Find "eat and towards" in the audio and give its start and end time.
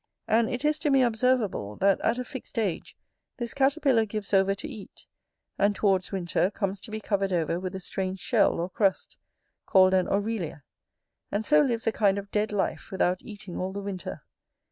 4.67-6.11